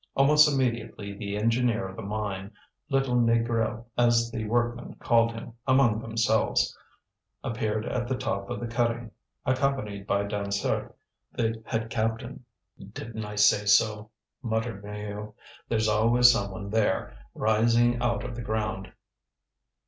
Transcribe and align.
Almost 0.15 0.51
immediately 0.51 1.13
the 1.15 1.37
engineer 1.37 1.87
of 1.87 1.95
the 1.95 2.01
mine, 2.01 2.53
little 2.89 3.15
Négrel, 3.17 3.85
as 3.95 4.31
the 4.31 4.45
workmen 4.45 4.95
called 4.95 5.31
him 5.31 5.53
among 5.67 5.99
themselves, 6.01 6.75
appeared 7.43 7.85
at 7.85 8.07
the 8.07 8.17
top 8.17 8.49
of 8.49 8.59
the 8.59 8.65
cutting, 8.65 9.11
accompanied 9.45 10.07
by 10.07 10.23
Dansaert, 10.23 10.91
the 11.33 11.61
head 11.67 11.91
captain. 11.91 12.43
"Didn't 12.79 13.25
I 13.25 13.35
say 13.35 13.67
so?" 13.67 14.09
muttered 14.41 14.83
Maheu. 14.83 15.35
"There's 15.69 15.87
always 15.87 16.31
someone 16.31 16.71
there, 16.71 17.15
rising 17.35 18.01
out 18.01 18.23
of 18.23 18.35
the 18.35 18.41
ground." 18.41 18.91